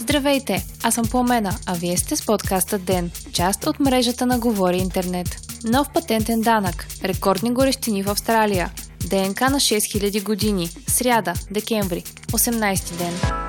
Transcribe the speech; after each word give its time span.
Здравейте, 0.00 0.66
аз 0.82 0.94
съм 0.94 1.04
Пламена, 1.10 1.56
а 1.66 1.74
вие 1.74 1.96
сте 1.96 2.16
с 2.16 2.26
подкаста 2.26 2.78
ДЕН, 2.78 3.10
част 3.32 3.66
от 3.66 3.80
мрежата 3.80 4.26
на 4.26 4.38
Говори 4.38 4.78
Интернет. 4.78 5.28
Нов 5.64 5.92
патентен 5.94 6.40
данък, 6.40 6.86
рекордни 7.04 7.54
горещини 7.54 8.02
в 8.02 8.08
Австралия, 8.08 8.70
ДНК 9.10 9.50
на 9.50 9.60
6000 9.60 10.24
години, 10.24 10.68
сряда, 10.88 11.34
декември, 11.50 12.02
18 12.32 12.96
ден. 12.96 13.39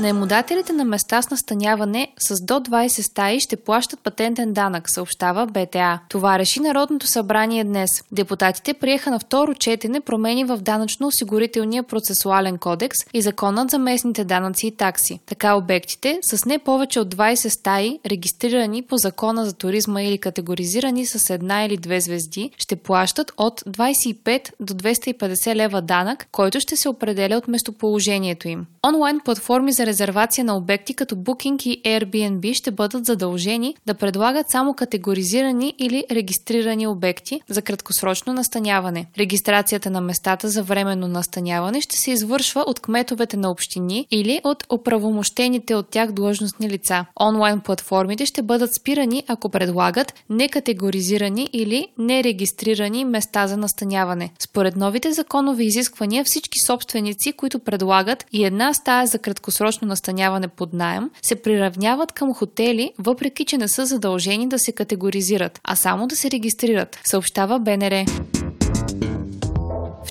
Наемодателите 0.00 0.72
на 0.72 0.84
места 0.84 1.22
с 1.22 1.30
настаняване 1.30 2.08
с 2.18 2.44
до 2.44 2.54
20 2.54 2.88
стаи 2.88 3.40
ще 3.40 3.56
плащат 3.56 4.00
патентен 4.00 4.52
данък, 4.52 4.90
съобщава 4.90 5.46
БТА. 5.46 6.00
Това 6.08 6.38
реши 6.38 6.60
Народното 6.60 7.06
събрание 7.06 7.64
днес. 7.64 7.90
Депутатите 8.12 8.74
приеха 8.74 9.10
на 9.10 9.18
второ 9.18 9.54
четене 9.54 10.00
промени 10.00 10.44
в 10.44 10.58
данъчно-осигурителния 10.58 11.82
процесуален 11.82 12.58
кодекс 12.58 12.98
и 13.14 13.22
законът 13.22 13.70
за 13.70 13.78
местните 13.78 14.24
данъци 14.24 14.66
и 14.66 14.76
такси. 14.76 15.20
Така 15.26 15.54
обектите 15.54 16.18
с 16.22 16.44
не 16.44 16.58
повече 16.58 17.00
от 17.00 17.14
20 17.14 17.48
стаи, 17.48 17.98
регистрирани 18.06 18.82
по 18.82 18.96
закона 18.96 19.44
за 19.44 19.52
туризма 19.52 20.02
или 20.02 20.18
категоризирани 20.18 21.06
с 21.06 21.34
една 21.34 21.64
или 21.64 21.76
две 21.76 22.00
звезди, 22.00 22.50
ще 22.58 22.76
плащат 22.76 23.32
от 23.36 23.60
25 23.60 24.50
до 24.60 24.74
250 24.74 25.54
лева 25.54 25.82
данък, 25.82 26.26
който 26.32 26.60
ще 26.60 26.76
се 26.76 26.88
определя 26.88 27.36
от 27.36 27.48
местоположението 27.48 28.48
им. 28.48 28.66
Онлайн 28.88 29.20
платформи 29.24 29.72
за 29.72 29.81
резервация 29.86 30.44
на 30.44 30.56
обекти 30.56 30.94
като 30.94 31.16
Booking 31.16 31.62
и 31.62 31.82
Airbnb 31.82 32.54
ще 32.54 32.70
бъдат 32.70 33.06
задължени 33.06 33.74
да 33.86 33.94
предлагат 33.94 34.50
само 34.50 34.74
категоризирани 34.74 35.74
или 35.78 36.04
регистрирани 36.10 36.86
обекти 36.86 37.40
за 37.48 37.62
краткосрочно 37.62 38.32
настаняване. 38.32 39.06
Регистрацията 39.18 39.90
на 39.90 40.00
местата 40.00 40.48
за 40.48 40.62
временно 40.62 41.08
настаняване 41.08 41.80
ще 41.80 41.96
се 41.96 42.10
извършва 42.10 42.60
от 42.60 42.80
кметовете 42.80 43.36
на 43.36 43.50
общини 43.50 44.06
или 44.10 44.40
от 44.44 44.64
оправомощените 44.68 45.74
от 45.74 45.88
тях 45.88 46.12
длъжностни 46.12 46.70
лица. 46.70 47.04
Онлайн 47.20 47.60
платформите 47.60 48.26
ще 48.26 48.42
бъдат 48.42 48.74
спирани, 48.74 49.24
ако 49.28 49.48
предлагат 49.48 50.14
некатегоризирани 50.30 51.48
или 51.52 51.88
нерегистрирани 51.98 53.04
места 53.04 53.46
за 53.46 53.56
настаняване. 53.56 54.30
Според 54.38 54.76
новите 54.76 55.12
законови 55.12 55.64
изисквания 55.64 56.24
всички 56.24 56.58
собственици, 56.58 57.32
които 57.32 57.58
предлагат 57.58 58.26
и 58.32 58.44
една 58.44 58.74
стая 58.74 59.06
за 59.06 59.18
краткосрочно 59.18 59.71
дългосрочно 59.72 59.88
настаняване 59.88 60.48
под 60.48 60.72
найем 60.72 61.10
се 61.22 61.42
приравняват 61.42 62.12
към 62.12 62.34
хотели, 62.34 62.92
въпреки 62.98 63.44
че 63.44 63.58
не 63.58 63.68
са 63.68 63.86
задължени 63.86 64.48
да 64.48 64.58
се 64.58 64.72
категоризират, 64.72 65.60
а 65.64 65.76
само 65.76 66.06
да 66.06 66.16
се 66.16 66.30
регистрират, 66.30 66.98
съобщава 67.04 67.58
БНР. 67.58 68.41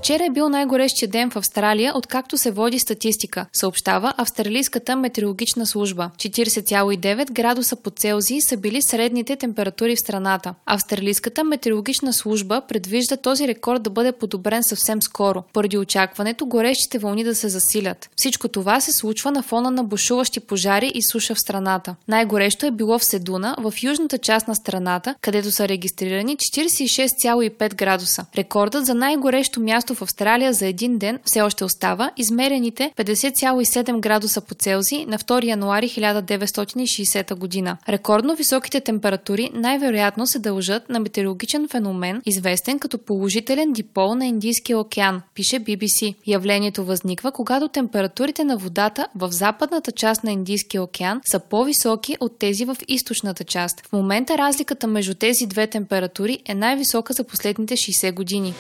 Вчера 0.02 0.26
е 0.26 0.30
бил 0.30 0.50
най-горещия 0.50 1.08
ден 1.10 1.30
в 1.30 1.36
Австралия, 1.36 1.98
откакто 1.98 2.38
се 2.38 2.52
води 2.52 2.80
статистика, 2.80 3.46
съобщава 3.54 4.14
Австралийската 4.18 4.96
метеорологична 4.96 5.66
служба. 5.66 6.10
40,9 6.18 7.32
градуса 7.32 7.76
по 7.76 7.90
Целзий 7.90 8.42
са 8.42 8.58
били 8.58 8.82
средните 8.82 9.36
температури 9.36 9.96
в 9.96 10.00
страната. 10.00 10.54
Австралийската 10.66 11.44
метеорологична 11.44 12.14
служба 12.14 12.62
предвижда 12.68 13.18
този 13.18 13.48
рекорд 13.48 13.84
да 13.84 13.90
бъде 13.90 14.12
подобрен 14.12 14.64
съвсем 14.64 15.02
скоро, 15.02 15.44
поради 15.54 15.78
очакването 15.78 16.46
горещите 16.46 17.00
вълни 17.00 17.24
да 17.24 17.36
се 17.36 17.50
засилят. 17.50 18.10
Всичко 18.16 18.48
това 18.48 18.82
се 18.82 18.92
случва 18.92 19.32
на 19.32 19.44
фона 19.44 19.72
на 19.72 19.84
бушуващи 19.84 20.40
пожари 20.40 20.92
и 20.96 21.04
суша 21.04 21.36
в 21.36 21.40
страната. 21.40 21.96
Най-горещо 22.08 22.66
е 22.66 22.72
било 22.72 23.00
в 23.00 23.06
Седуна, 23.06 23.56
в 23.60 23.74
южната 23.84 24.18
част 24.18 24.48
на 24.48 24.56
страната, 24.56 25.16
където 25.22 25.52
са 25.52 25.68
регистрирани 25.68 26.38
46,5 26.38 27.76
градуса. 27.76 28.26
Рекордът 28.36 28.86
за 28.86 28.94
най-горещо 28.94 29.60
място 29.60 29.91
място 29.92 29.96
в 29.96 30.02
Австралия 30.02 30.54
за 30.54 30.68
един 30.68 30.98
ден 30.98 31.20
все 31.26 31.42
още 31.42 31.66
остава 31.66 32.12
измерените 32.18 32.92
50,7 32.98 34.00
градуса 34.00 34.42
по 34.42 34.56
Целзий 34.56 35.06
на 35.06 35.18
2 35.18 35.46
януари 35.46 35.90
1960 35.90 37.36
година. 37.36 37.78
Рекордно 37.90 38.36
високите 38.36 38.82
температури 38.82 39.50
най-вероятно 39.54 40.28
се 40.28 40.40
дължат 40.40 40.90
на 40.90 41.00
метеорологичен 41.00 41.68
феномен, 41.68 42.22
известен 42.26 42.80
като 42.80 42.98
положителен 42.98 43.74
дипол 43.74 44.16
на 44.16 44.26
Индийския 44.26 44.80
океан, 44.80 45.22
пише 45.36 45.60
BBC. 45.60 46.16
Явлението 46.28 46.86
възниква, 46.86 47.32
когато 47.32 47.68
температурите 47.68 48.44
на 48.44 48.58
водата 48.58 49.08
в 49.16 49.32
западната 49.32 49.92
част 49.92 50.24
на 50.24 50.32
Индийския 50.32 50.84
океан 50.84 51.22
са 51.26 51.40
по-високи 51.40 52.18
от 52.20 52.40
тези 52.40 52.66
в 52.66 52.78
източната 52.88 53.44
част. 53.44 53.88
В 53.88 53.94
момента 53.94 54.38
разликата 54.38 54.88
между 54.88 55.14
тези 55.14 55.46
две 55.46 55.68
температури 55.68 56.40
е 56.46 56.56
най-висока 56.56 57.14
за 57.14 57.24
последните 57.24 57.76
60 57.76 58.14
години. 58.14 58.54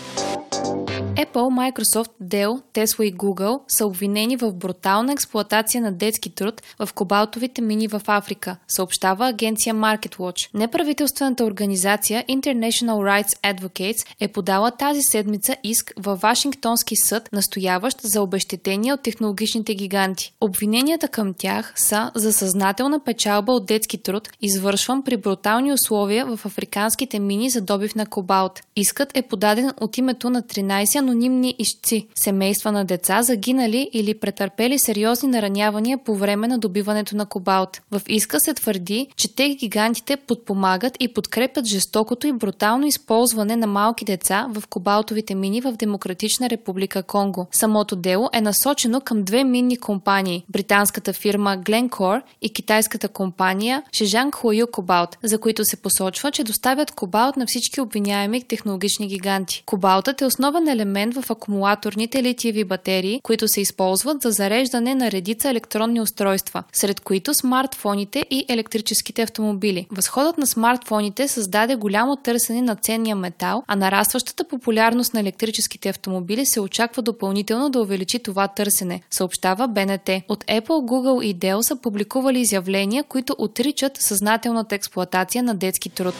Apple, 1.26 1.72
Microsoft, 1.72 2.12
Dell, 2.24 2.62
Tesla 2.74 3.04
и 3.04 3.14
Google 3.16 3.60
са 3.68 3.86
обвинени 3.86 4.38
в 4.38 4.52
брутална 4.52 5.14
експлоатация 5.14 5.82
на 5.82 5.92
детски 5.92 6.30
труд 6.30 6.62
в 6.80 6.94
кобалтовите 6.94 7.62
мини 7.62 7.88
в 7.88 8.02
Африка, 8.08 8.58
съобщава 8.68 9.28
агенция 9.28 9.76
MarketWatch. 9.76 10.50
Неправителствената 10.54 11.46
организация 11.46 12.26
International 12.30 13.24
Rights 13.24 13.54
Advocates 13.54 14.08
е 14.20 14.28
подала 14.28 14.72
тази 14.72 15.02
седмица 15.02 15.56
иск 15.64 15.94
във 15.98 16.20
Вашингтонски 16.20 16.96
съд, 16.96 17.30
настояващ 17.34 18.02
за 18.02 18.22
обещетения 18.22 18.94
от 18.94 19.02
технологичните 19.02 19.76
гиганти. 19.76 20.34
Обвиненията 20.42 21.08
към 21.08 21.34
тях 21.34 21.74
са 21.76 22.12
за 22.16 22.34
съзнателна 22.34 23.04
печалба 23.04 23.52
от 23.52 23.66
детски 23.66 23.98
труд, 23.98 24.30
извършван 24.42 25.04
при 25.04 25.18
брутални 25.18 25.74
условия 25.74 26.26
в 26.26 26.46
африканските 26.46 27.20
мини 27.20 27.50
за 27.50 27.62
добив 27.62 27.96
на 27.96 28.06
кобалт. 28.06 28.62
Искът 28.76 29.18
е 29.18 29.22
подаден 29.22 29.72
от 29.82 29.98
името 29.98 30.30
на 30.30 30.42
13 30.42 31.11
анонимни 31.12 31.56
ищци, 31.60 32.08
семейства 32.16 32.72
на 32.72 32.86
деца, 32.86 33.24
загинали 33.24 33.90
или 33.94 34.20
претърпели 34.20 34.80
сериозни 34.80 35.30
наранявания 35.30 35.98
по 35.98 36.16
време 36.16 36.48
на 36.48 36.60
добиването 36.60 37.16
на 37.16 37.26
кобалт. 37.26 37.82
В 37.92 38.02
иска 38.08 38.40
се 38.40 38.54
твърди, 38.54 39.08
че 39.16 39.36
те 39.36 39.56
гигантите 39.56 40.18
подпомагат 40.18 40.98
и 41.00 41.14
подкрепят 41.14 41.66
жестокото 41.66 42.28
и 42.28 42.34
брутално 42.34 42.88
използване 42.88 43.56
на 43.56 43.68
малки 43.68 44.06
деца 44.06 44.48
в 44.50 44.68
кобалтовите 44.68 45.36
мини 45.36 45.62
в 45.62 45.72
Демократична 45.72 46.50
република 46.50 47.04
Конго. 47.04 47.48
Самото 47.52 47.96
дело 47.96 48.30
е 48.34 48.42
насочено 48.42 49.02
към 49.02 49.24
две 49.24 49.44
минни 49.44 49.78
компании– 49.78 50.44
британската 50.50 51.14
фирма 51.14 51.58
Glencore 51.58 52.22
и 52.42 52.54
китайската 52.54 53.08
компания 53.08 53.84
Шежанг 53.94 54.36
Хуаю 54.36 54.68
Кобалт, 54.68 55.18
за 55.24 55.38
които 55.38 55.66
се 55.66 55.78
посочва, 55.78 56.32
че 56.32 56.44
доставят 56.44 56.92
кобалт 56.92 57.38
на 57.38 57.46
всички 57.48 57.82
обвиняеми 57.82 58.44
технологични 58.44 59.08
гиганти. 59.08 59.64
Кобалтът 59.66 60.22
е 60.22 60.26
основен 60.26 60.68
елемент 60.68 61.01
елемент 61.02 61.26
в 61.26 61.32
акумулаторните 61.32 62.24
литиеви 62.24 62.64
батерии, 62.64 63.22
които 63.24 63.48
се 63.48 63.62
използват 63.62 64.22
за 64.22 64.32
зареждане 64.32 64.96
на 64.96 65.12
редица 65.12 65.50
електронни 65.50 66.02
устройства, 66.02 66.64
сред 66.74 67.00
които 67.00 67.34
смартфоните 67.34 68.26
и 68.30 68.46
електрическите 68.50 69.22
автомобили. 69.22 69.88
Възходът 69.92 70.38
на 70.38 70.48
смартфоните 70.48 71.28
създаде 71.28 71.76
голямо 71.76 72.16
търсене 72.16 72.62
на 72.62 72.76
ценния 72.76 73.16
метал, 73.16 73.64
а 73.68 73.76
нарастващата 73.76 74.44
популярност 74.44 75.14
на 75.14 75.20
електрическите 75.20 75.90
автомобили 75.90 76.46
се 76.46 76.60
очаква 76.60 77.02
допълнително 77.02 77.70
да 77.70 77.82
увеличи 77.82 78.20
това 78.20 78.48
търсене, 78.48 79.02
съобщава 79.12 79.68
БНТ. 79.68 80.10
От 80.30 80.46
Apple, 80.46 80.68
Google 80.68 81.24
и 81.24 81.36
Dell 81.36 81.62
са 81.62 81.76
публикували 81.76 82.40
изявления, 82.40 83.04
които 83.04 83.36
отричат 83.38 83.98
съзнателната 83.98 84.76
експлоатация 84.76 85.44
на 85.44 85.56
детски 85.56 85.90
труд. 85.90 86.16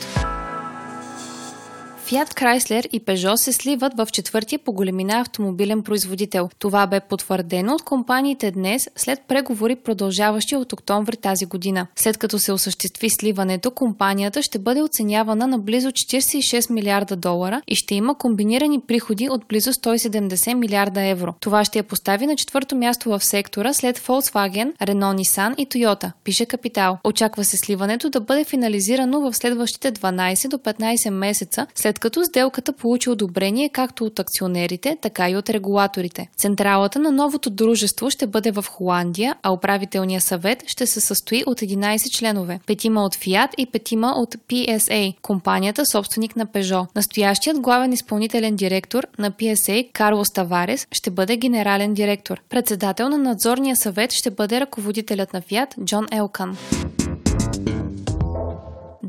Fiat 2.12 2.34
Chrysler 2.34 2.86
и 2.88 3.00
Peugeot 3.00 3.36
се 3.36 3.52
сливат 3.52 3.92
в 3.96 4.06
четвъртия 4.12 4.58
по 4.58 4.72
големина 4.72 5.20
автомобилен 5.20 5.82
производител. 5.82 6.48
Това 6.58 6.86
бе 6.86 7.00
потвърдено 7.00 7.74
от 7.74 7.82
компаниите 7.82 8.50
днес 8.50 8.88
след 8.96 9.20
преговори 9.28 9.76
продължаващи 9.76 10.56
от 10.56 10.72
октомври 10.72 11.16
тази 11.16 11.46
година. 11.46 11.86
След 11.96 12.18
като 12.18 12.38
се 12.38 12.52
осъществи 12.52 13.10
сливането, 13.10 13.70
компанията 13.70 14.42
ще 14.42 14.58
бъде 14.58 14.82
оценявана 14.82 15.46
на 15.46 15.58
близо 15.58 15.88
46 15.88 16.70
милиарда 16.70 17.16
долара 17.16 17.62
и 17.68 17.74
ще 17.74 17.94
има 17.94 18.18
комбинирани 18.18 18.80
приходи 18.80 19.28
от 19.28 19.44
близо 19.48 19.72
170 19.72 20.54
милиарда 20.54 21.02
евро. 21.02 21.34
Това 21.40 21.64
ще 21.64 21.78
я 21.78 21.84
постави 21.84 22.26
на 22.26 22.36
четвърто 22.36 22.76
място 22.76 23.10
в 23.10 23.24
сектора 23.24 23.72
след 23.72 23.98
Volkswagen, 23.98 24.72
Renault 24.76 25.22
Nissan 25.22 25.54
и 25.56 25.66
Toyota, 25.68 26.12
пише 26.24 26.46
Капитал. 26.46 26.98
Очаква 27.04 27.44
се 27.44 27.56
сливането 27.56 28.10
да 28.10 28.20
бъде 28.20 28.44
финализирано 28.44 29.20
в 29.20 29.34
следващите 29.34 29.92
12 29.92 30.48
до 30.48 30.58
15 30.58 31.10
месеца 31.10 31.66
след 31.74 32.01
като 32.02 32.24
сделката 32.24 32.72
получи 32.72 33.10
одобрение 33.10 33.68
както 33.68 34.04
от 34.04 34.18
акционерите, 34.18 34.96
така 35.02 35.30
и 35.30 35.36
от 35.36 35.50
регулаторите. 35.50 36.28
Централата 36.36 36.98
на 36.98 37.10
новото 37.10 37.50
дружество 37.50 38.10
ще 38.10 38.26
бъде 38.26 38.50
в 38.50 38.64
Холандия, 38.70 39.36
а 39.42 39.52
управителният 39.52 40.24
съвет 40.24 40.64
ще 40.66 40.86
се 40.86 41.00
състои 41.00 41.44
от 41.46 41.60
11 41.60 42.10
членове, 42.10 42.60
петима 42.66 43.04
от 43.04 43.14
Fiat 43.14 43.48
и 43.58 43.66
петима 43.66 44.14
от 44.16 44.34
PSA, 44.34 45.14
компанията 45.22 45.86
собственик 45.86 46.36
на 46.36 46.46
Peugeot. 46.46 46.86
Настоящият 46.96 47.60
главен 47.60 47.92
изпълнителен 47.92 48.56
директор 48.56 49.06
на 49.18 49.30
PSA, 49.30 49.92
Карлос 49.92 50.32
Таварес, 50.32 50.86
ще 50.92 51.10
бъде 51.10 51.36
генерален 51.36 51.94
директор. 51.94 52.40
Председател 52.48 53.08
на 53.08 53.18
надзорния 53.18 53.76
съвет 53.76 54.12
ще 54.12 54.30
бъде 54.30 54.60
ръководителят 54.60 55.32
на 55.32 55.42
Fiat, 55.42 55.84
Джон 55.84 56.06
Елкан. 56.12 56.56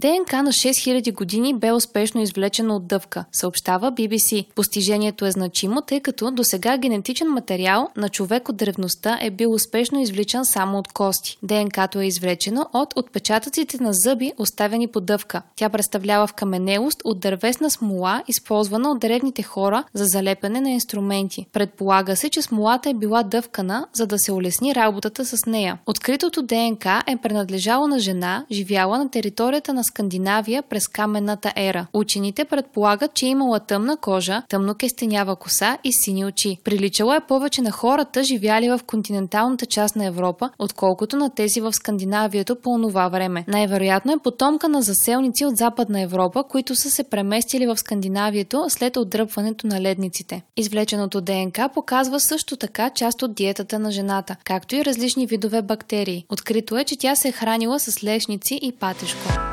ДНК 0.04 0.44
на 0.44 0.52
6000 0.52 1.14
години 1.14 1.54
бе 1.54 1.72
успешно 1.72 2.22
извлечено 2.22 2.76
от 2.76 2.88
дъвка, 2.88 3.26
съобщава 3.32 3.92
BBC. 3.92 4.46
Постижението 4.56 5.26
е 5.26 5.32
значимо, 5.32 5.82
тъй 5.82 6.00
като 6.00 6.32
до 6.32 6.44
сега 6.44 6.78
генетичен 6.78 7.28
материал 7.28 7.90
на 7.98 8.10
човек 8.10 8.50
от 8.50 8.58
древността 8.58 9.20
е 9.22 9.32
бил 9.32 9.54
успешно 9.54 10.02
извличан 10.02 10.46
само 10.46 10.78
от 10.78 10.88
кости. 10.88 11.38
ДНК-то 11.44 12.00
е 12.00 12.06
извлечено 12.06 12.66
от 12.74 12.94
отпечатъците 12.98 13.84
на 13.84 13.90
зъби, 13.94 14.34
оставени 14.38 14.88
по 14.88 15.02
дъвка. 15.02 15.42
Тя 15.56 15.70
представлява 15.70 16.28
вкаменелост 16.28 17.02
от 17.04 17.20
дървесна 17.20 17.70
смола, 17.70 18.24
използвана 18.28 18.92
от 18.92 19.00
древните 19.00 19.44
хора 19.44 19.84
за 19.94 20.06
залепане 20.06 20.62
на 20.62 20.70
инструменти. 20.70 21.46
Предполага 21.54 22.16
се, 22.16 22.30
че 22.30 22.42
смолата 22.42 22.90
е 22.90 22.94
била 22.94 23.24
дъвкана, 23.24 23.88
за 23.94 24.08
да 24.08 24.20
се 24.20 24.32
улесни 24.32 24.76
работата 24.76 25.26
с 25.26 25.46
нея. 25.46 25.80
Откритото 25.86 26.42
ДНК 26.42 27.04
е 27.08 27.18
принадлежало 27.18 27.88
на 27.88 28.00
жена, 28.00 28.46
живяла 28.52 28.98
на 28.98 29.10
територията 29.10 29.74
на 29.74 29.84
Скандинавия 29.94 30.64
през 30.64 30.88
каменната 30.88 31.54
ера. 31.56 31.88
Учените 31.94 32.46
предполагат, 32.46 33.14
че 33.14 33.26
е 33.26 33.30
имала 33.30 33.60
тъмна 33.60 33.98
кожа, 33.98 34.44
тъмно 34.50 34.76
кестенява 34.76 35.36
коса 35.36 35.78
и 35.84 35.94
сини 35.94 36.26
очи. 36.26 36.58
Приличала 36.64 37.16
е 37.16 37.20
повече 37.28 37.62
на 37.62 37.72
хората, 37.72 38.24
живяли 38.24 38.70
в 38.70 38.80
континенталната 38.88 39.66
част 39.66 39.96
на 39.96 40.06
Европа, 40.06 40.50
отколкото 40.60 41.18
на 41.18 41.30
тези 41.30 41.62
в 41.62 41.74
Скандинавието 41.74 42.56
по 42.56 42.70
онова 42.70 43.08
време. 43.08 43.46
Най-вероятно 43.48 44.12
е 44.12 44.20
потомка 44.24 44.70
на 44.70 44.82
заселници 44.82 45.46
от 45.46 45.58
Западна 45.58 46.02
Европа, 46.02 46.44
които 46.44 46.76
са 46.76 46.92
се 46.92 47.04
преместили 47.04 47.68
в 47.68 47.78
Скандинавието 47.78 48.66
след 48.70 48.98
отдръпването 48.98 49.68
на 49.68 49.82
ледниците. 49.82 50.42
Извлеченото 50.58 51.22
ДНК 51.22 51.70
показва 51.74 52.20
също 52.20 52.58
така 52.58 52.90
част 52.90 53.22
от 53.22 53.34
диетата 53.34 53.80
на 53.80 53.92
жената, 53.92 54.36
както 54.44 54.76
и 54.76 54.86
различни 54.86 55.26
видове 55.26 55.62
бактерии. 55.62 56.26
Открито 56.30 56.78
е, 56.78 56.84
че 56.84 56.98
тя 56.98 57.16
се 57.16 57.28
е 57.28 57.32
хранила 57.32 57.80
с 57.80 58.04
лешници 58.04 58.60
и 58.62 58.72
патешко. 58.72 59.53